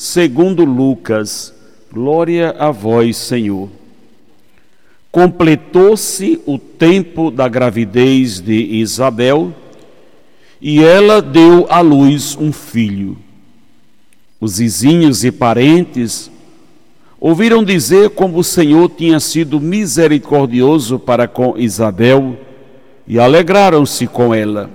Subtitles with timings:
[0.00, 1.52] segundo Lucas.
[1.92, 3.68] Glória a vós, Senhor.
[5.12, 9.52] Completou-se o tempo da gravidez de Isabel
[10.58, 13.18] e ela deu à luz um filho.
[14.40, 16.30] Os vizinhos e parentes
[17.20, 22.38] ouviram dizer como o Senhor tinha sido misericordioso para com Isabel
[23.06, 24.70] e alegraram-se com ela.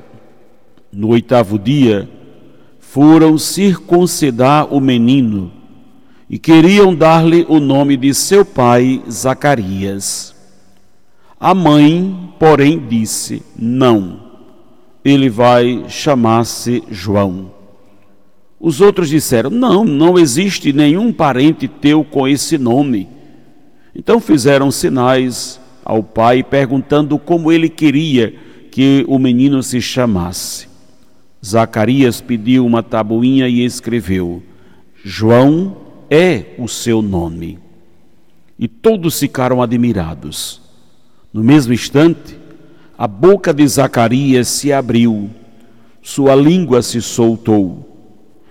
[0.94, 2.08] No oitavo dia,
[2.96, 5.52] foram circuncidar o menino
[6.30, 10.34] e queriam dar-lhe o nome de seu pai, Zacarias.
[11.38, 14.22] A mãe, porém, disse: Não,
[15.04, 17.52] ele vai chamar-se João.
[18.58, 23.10] Os outros disseram: Não, não existe nenhum parente teu com esse nome.
[23.94, 28.34] Então fizeram sinais ao pai, perguntando como ele queria
[28.72, 30.75] que o menino se chamasse.
[31.46, 34.42] Zacarias pediu uma tabuinha e escreveu:
[35.04, 35.78] João
[36.10, 37.60] é o seu nome.
[38.58, 40.62] E todos ficaram admirados.
[41.32, 42.38] No mesmo instante,
[42.98, 45.30] a boca de Zacarias se abriu,
[46.02, 47.96] sua língua se soltou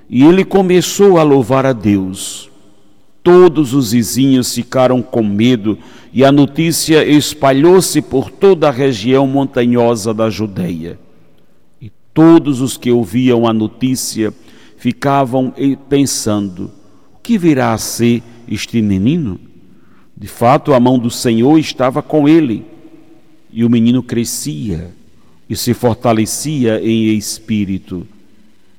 [0.08, 2.50] e ele começou a louvar a Deus.
[3.22, 5.78] Todos os vizinhos ficaram com medo
[6.12, 10.98] e a notícia espalhou-se por toda a região montanhosa da Judeia.
[12.14, 14.32] Todos os que ouviam a notícia
[14.78, 15.52] ficavam
[15.88, 16.70] pensando:
[17.14, 19.38] o que virá a ser este menino?
[20.16, 22.64] De fato, a mão do Senhor estava com ele,
[23.52, 24.94] e o menino crescia
[25.50, 28.06] e se fortalecia em espírito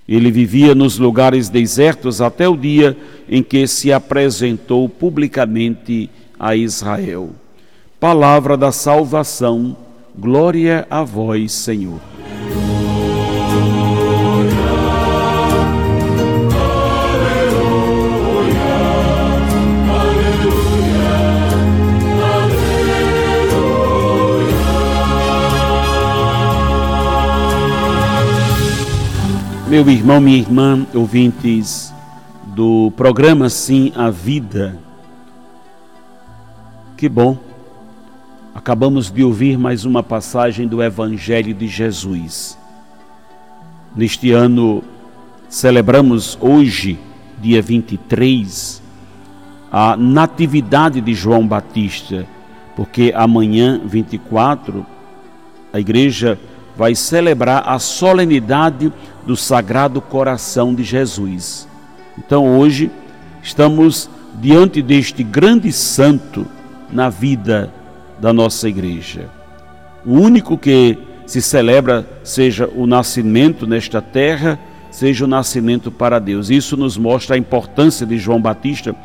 [0.08, 2.96] ele vivia nos lugares desertos até o dia
[3.28, 6.10] em que se apresentou publicamente
[6.40, 7.32] a Israel.
[8.00, 9.76] Palavra da salvação,
[10.16, 12.15] glória a vós, Senhor.
[29.76, 31.94] Meu irmão, minha irmã, ouvintes
[32.46, 34.80] do programa Sim a Vida.
[36.96, 37.38] Que bom.
[38.54, 42.58] Acabamos de ouvir mais uma passagem do Evangelho de Jesus.
[43.94, 44.82] Neste ano,
[45.50, 46.98] celebramos hoje,
[47.42, 48.82] dia 23,
[49.70, 52.26] a Natividade de João Batista,
[52.78, 54.86] porque amanhã, 24,
[55.74, 56.40] a igreja
[56.76, 58.92] vai celebrar a solenidade
[59.26, 61.68] do Sagrado Coração de Jesus.
[62.18, 62.92] Então hoje
[63.42, 64.10] estamos
[64.42, 66.46] diante deste grande santo
[66.92, 67.72] na vida
[68.20, 69.30] da nossa igreja.
[70.06, 74.60] O único que se celebra seja o nascimento nesta terra,
[74.92, 76.50] seja o nascimento para Deus.
[76.50, 78.96] Isso nos mostra a importância de João Batista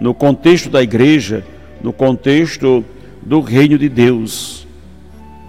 [0.00, 1.44] no contexto da igreja,
[1.82, 2.84] no contexto
[3.22, 4.63] do reino de Deus.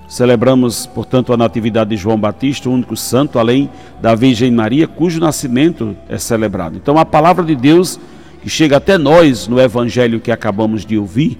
[0.07, 3.69] Celebramos, portanto, a Natividade de João Batista, o único santo, além
[4.01, 6.77] da Virgem Maria, cujo nascimento é celebrado.
[6.77, 7.99] Então, a palavra de Deus,
[8.41, 11.39] que chega até nós no Evangelho que acabamos de ouvir,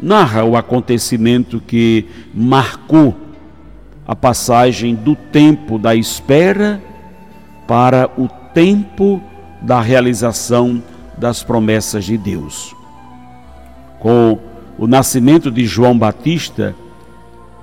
[0.00, 3.16] narra o acontecimento que marcou
[4.06, 6.80] a passagem do tempo da espera
[7.66, 9.20] para o tempo
[9.62, 10.82] da realização
[11.16, 12.74] das promessas de Deus.
[13.98, 14.38] Com
[14.78, 16.74] o nascimento de João Batista,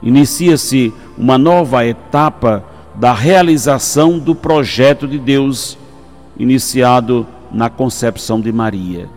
[0.01, 2.63] inicia-se uma nova etapa
[2.95, 5.77] da realização do projeto de Deus
[6.37, 9.09] iniciado na concepção de Maria.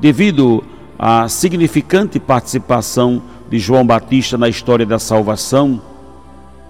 [0.00, 0.64] Devido
[0.98, 5.80] à significante participação de João Batista na história da salvação,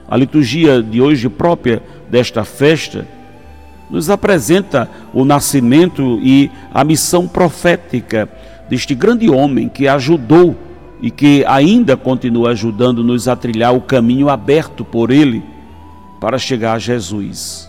[0.08, 3.06] a liturgia de hoje própria desta festa
[3.90, 8.28] nos apresenta o nascimento e a missão profética
[8.68, 10.56] deste grande homem que ajudou
[11.00, 15.42] e que ainda continua ajudando-nos a trilhar o caminho aberto por Ele
[16.20, 17.68] para chegar a Jesus.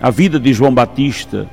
[0.00, 1.48] A vida de João Batista,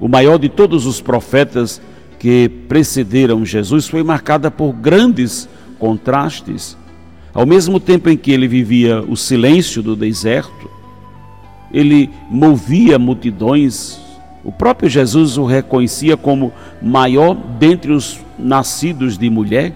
[0.00, 1.80] o maior de todos os profetas
[2.18, 5.48] que precederam Jesus, foi marcada por grandes
[5.78, 6.76] contrastes.
[7.34, 10.70] Ao mesmo tempo em que ele vivia o silêncio do deserto,
[11.72, 14.00] ele movia multidões
[14.44, 16.52] O próprio Jesus o reconhecia como
[16.82, 19.72] maior dentre os nascidos de mulher.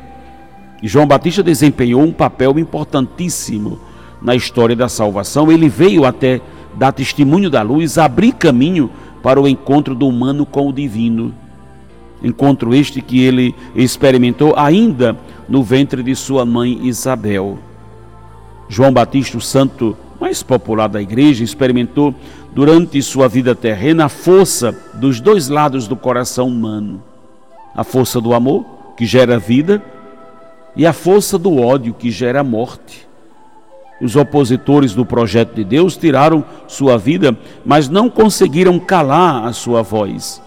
[0.83, 3.81] João Batista desempenhou um papel importantíssimo
[4.23, 5.51] na história da salvação.
[5.51, 6.41] Ele veio até
[6.75, 8.91] dar testemunho da luz, abrir caminho
[9.23, 11.35] para o encontro do humano com o divino.
[12.23, 15.17] Encontro este que ele experimentou ainda
[15.49, 17.59] no ventre de sua mãe Isabel.
[18.69, 22.15] João Batista, o santo mais popular da igreja, experimentou
[22.53, 27.03] durante sua vida terrena a força dos dois lados do coração humano:
[27.75, 28.65] a força do amor,
[28.97, 29.83] que gera vida,
[30.77, 33.09] e a força do ódio, que gera morte.
[34.01, 39.83] Os opositores do projeto de Deus tiraram sua vida, mas não conseguiram calar a sua
[39.83, 40.41] voz.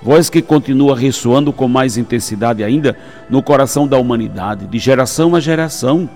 [0.00, 2.96] Voz que continua ressoando com mais intensidade ainda
[3.28, 6.08] no coração da humanidade, de geração a geração.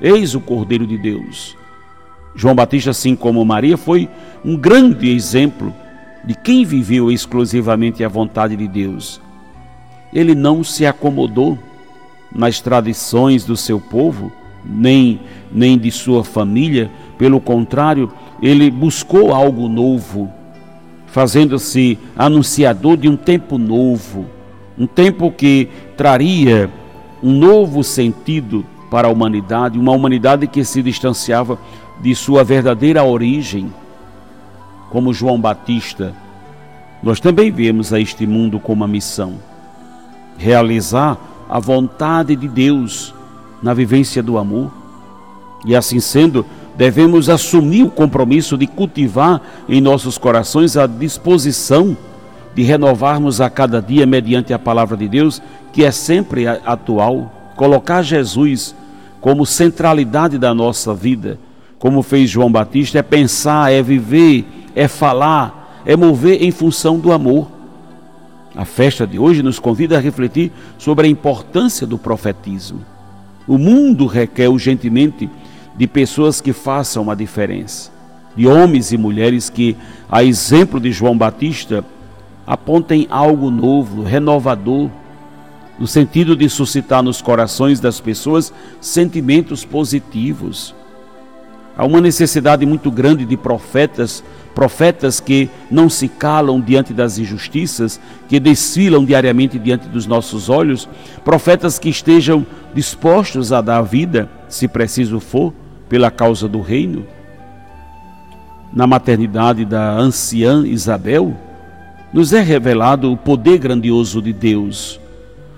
[0.00, 1.56] Eis o Cordeiro de Deus.
[2.34, 4.08] João Batista, assim como Maria, foi
[4.44, 5.74] um grande exemplo
[6.24, 9.20] de quem viveu exclusivamente a vontade de Deus.
[10.14, 11.58] Ele não se acomodou
[12.34, 14.32] nas tradições do seu povo,
[14.64, 15.20] nem,
[15.50, 20.30] nem de sua família, pelo contrário, ele buscou algo novo,
[21.06, 24.26] fazendo-se anunciador de um tempo novo,
[24.78, 26.70] um tempo que traria
[27.22, 31.58] um novo sentido para a humanidade, uma humanidade que se distanciava
[32.00, 33.72] de sua verdadeira origem,
[34.90, 36.14] como João Batista,
[37.02, 39.34] nós também vemos a este mundo como uma missão:
[40.38, 41.18] realizar
[41.52, 43.14] a vontade de Deus
[43.62, 44.72] na vivência do amor.
[45.66, 46.46] E assim sendo,
[46.76, 51.94] devemos assumir o compromisso de cultivar em nossos corações a disposição
[52.54, 55.42] de renovarmos a cada dia mediante a palavra de Deus,
[55.74, 58.74] que é sempre atual, colocar Jesus
[59.20, 61.38] como centralidade da nossa vida
[61.82, 67.10] como fez João Batista, é pensar, é viver, é falar, é mover em função do
[67.10, 67.48] amor.
[68.54, 72.80] A festa de hoje nos convida a refletir sobre a importância do profetismo.
[73.48, 75.28] O mundo requer urgentemente
[75.76, 77.90] de pessoas que façam a diferença,
[78.36, 79.76] de homens e mulheres que,
[80.10, 81.84] a exemplo de João Batista,
[82.46, 84.90] apontem algo novo, renovador,
[85.78, 90.74] no sentido de suscitar nos corações das pessoas sentimentos positivos
[91.76, 94.22] Há uma necessidade muito grande de profetas,
[94.54, 97.98] profetas que não se calam diante das injustiças,
[98.28, 100.88] que desfilam diariamente diante dos nossos olhos,
[101.24, 105.54] profetas que estejam dispostos a dar vida, se preciso for,
[105.88, 107.06] pela causa do reino.
[108.72, 111.34] Na maternidade da anciã Isabel,
[112.12, 115.00] nos é revelado o poder grandioso de Deus,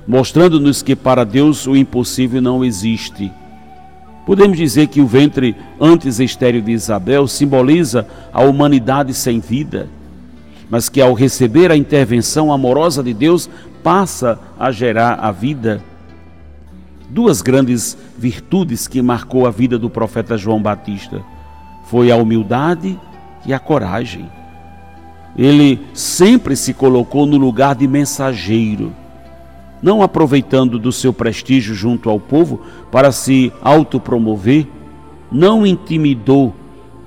[0.07, 3.33] mostrando-nos que para Deus o impossível não existe
[4.26, 9.88] Podemos dizer que o ventre antes estéril de Isabel simboliza a humanidade sem vida,
[10.71, 13.50] mas que ao receber a intervenção amorosa de Deus
[13.82, 15.82] passa a gerar a vida.
[17.11, 21.23] Duas grandes virtudes que marcou a vida do profeta João Batista
[21.87, 22.99] foi a humildade
[23.44, 24.29] e a coragem.
[25.37, 28.93] Ele sempre se colocou no lugar de mensageiro
[29.82, 32.61] não aproveitando do seu prestígio junto ao povo
[32.91, 34.67] para se autopromover,
[35.31, 36.55] não intimidou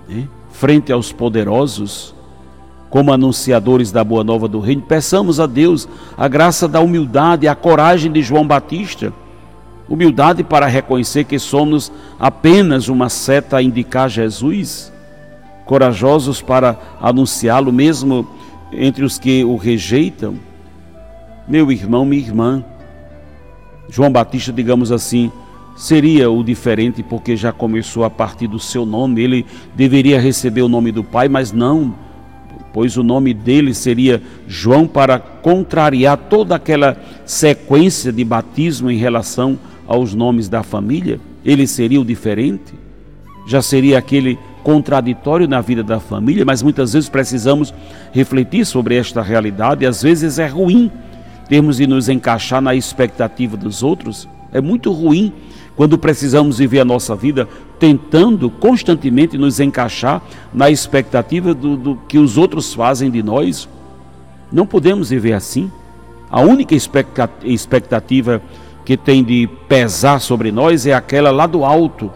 [0.07, 2.15] né, frente aos poderosos,
[2.89, 5.87] como anunciadores da boa nova do reino, peçamos a Deus
[6.17, 9.11] a graça da humildade, a coragem de João Batista.
[9.89, 14.91] Humildade para reconhecer que somos apenas uma seta a indicar Jesus,
[15.65, 18.27] corajosos para anunciá-lo mesmo
[18.71, 20.35] entre os que o rejeitam
[21.47, 22.63] meu irmão, minha irmã.
[23.89, 25.31] João Batista, digamos assim,
[25.77, 29.21] seria o diferente porque já começou a partir do seu nome.
[29.21, 31.95] Ele deveria receber o nome do Pai, mas não,
[32.73, 39.57] pois o nome dele seria João para contrariar toda aquela sequência de batismo em relação
[39.87, 41.19] aos nomes da família.
[41.45, 42.73] Ele seria o diferente,
[43.47, 47.73] já seria aquele contraditório na vida da família, mas muitas vezes precisamos
[48.11, 49.85] refletir sobre esta realidade.
[49.85, 50.91] Às vezes é ruim
[51.47, 55.33] termos de nos encaixar na expectativa dos outros, é muito ruim
[55.75, 57.47] quando precisamos viver a nossa vida
[57.79, 63.69] tentando constantemente nos encaixar na expectativa do, do, que os outros fazem de nós.
[64.51, 65.71] Não podemos viver assim.
[66.29, 66.75] A única
[67.43, 68.41] expectativa
[68.83, 72.11] que tem de pesar sobre nós é aquela lá do alto,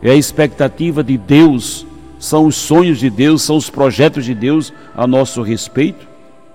[0.00, 1.86] é a expectativa de Deus,
[2.18, 6.07] são os sonhos de Deus, são os projetos de Deus a nosso respeito.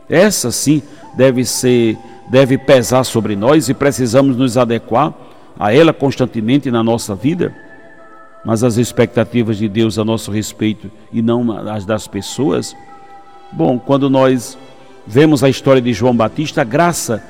[0.09, 0.81] Essa sim
[1.15, 1.97] deve ser,
[2.29, 5.13] deve pesar sobre nós e precisamos nos adequar
[5.59, 7.53] a ela constantemente na nossa vida.
[8.45, 12.75] Mas as expectativas de Deus a nosso respeito e não as das pessoas,
[13.51, 14.57] bom, quando nós
[15.07, 17.23] vemos a história de João Batista, a graça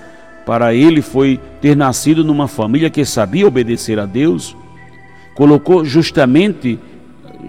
[0.45, 4.55] para ele foi ter nascido numa família que sabia obedecer a Deus,
[5.35, 6.79] colocou justamente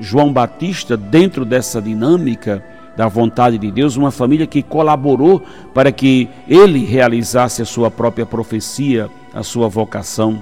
[0.01, 2.63] João Batista dentro dessa dinâmica
[2.97, 8.25] da vontade de Deus, uma família que colaborou para que ele realizasse a sua própria
[8.25, 10.41] profecia, a sua vocação.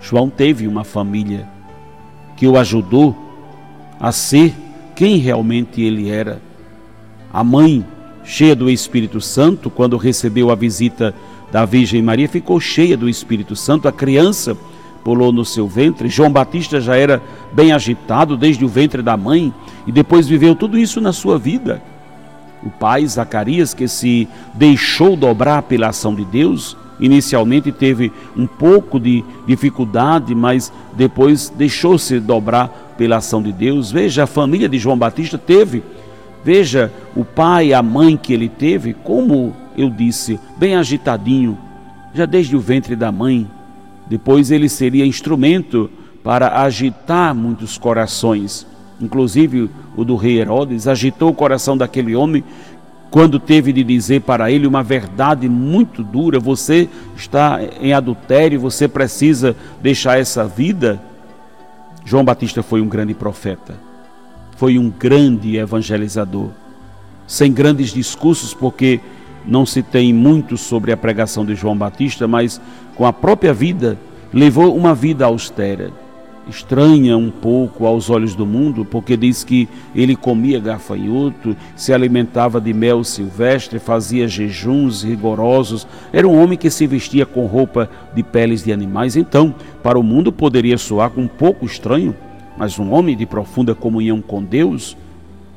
[0.00, 1.48] João teve uma família
[2.36, 3.16] que o ajudou
[4.00, 4.54] a ser
[4.94, 6.40] quem realmente ele era.
[7.32, 7.84] A mãe,
[8.24, 11.14] cheia do Espírito Santo, quando recebeu a visita
[11.50, 13.88] da Virgem Maria, ficou cheia do Espírito Santo.
[13.88, 14.56] A criança
[15.04, 16.08] pulou no seu ventre.
[16.08, 19.52] João Batista já era bem agitado desde o ventre da mãe
[19.86, 21.82] e depois viveu tudo isso na sua vida.
[22.64, 29.00] O pai Zacarias, que se deixou dobrar pela ação de Deus, inicialmente teve um pouco
[29.00, 33.90] de dificuldade, mas depois deixou-se dobrar pela ação de Deus.
[33.90, 35.82] Veja, a família de João Batista teve,
[36.44, 41.58] veja o pai a mãe que ele teve, como eu disse, bem agitadinho,
[42.14, 43.48] já desde o ventre da mãe.
[44.12, 45.88] Depois ele seria instrumento
[46.22, 48.66] para agitar muitos corações.
[49.00, 52.44] Inclusive o do rei Herodes agitou o coração daquele homem
[53.10, 58.86] quando teve de dizer para ele uma verdade muito dura: você está em adultério, você
[58.86, 61.00] precisa deixar essa vida.
[62.04, 63.76] João Batista foi um grande profeta,
[64.58, 66.50] foi um grande evangelizador,
[67.26, 69.00] sem grandes discursos, porque
[69.46, 72.60] não se tem muito sobre a pregação de João Batista, mas
[72.94, 73.98] com a própria vida
[74.32, 75.90] levou uma vida austera,
[76.48, 82.60] estranha um pouco aos olhos do mundo, porque diz que ele comia gafanhoto, se alimentava
[82.60, 88.22] de mel silvestre, fazia jejuns rigorosos, era um homem que se vestia com roupa de
[88.22, 89.16] peles de animais.
[89.16, 92.14] Então, para o mundo poderia soar um pouco estranho,
[92.56, 94.96] mas um homem de profunda comunhão com Deus,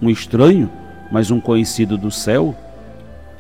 [0.02, 0.70] um estranho,
[1.12, 2.56] mas um conhecido do céu,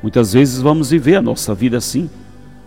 [0.06, 2.08] Muitas vezes vamos viver a nossa vida assim,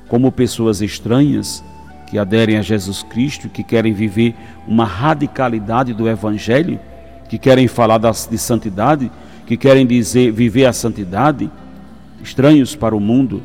[0.08, 1.62] como pessoas estranhas
[2.10, 4.34] que aderem a Jesus Cristo, que querem viver
[4.66, 6.80] uma radicalidade do Evangelho,
[7.28, 9.08] que querem falar de santidade,
[9.46, 11.48] que querem dizer viver a santidade,
[12.20, 13.40] estranhos para o mundo,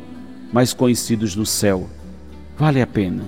[0.52, 1.88] mas conhecidos no céu.
[2.58, 3.22] Vale a pena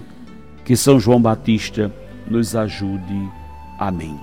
[0.64, 1.92] que São João Batista
[2.28, 3.30] nos ajude.
[3.78, 4.18] Amém.